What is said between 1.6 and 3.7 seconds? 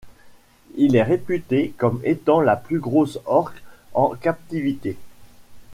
comme étant la plus grosse orque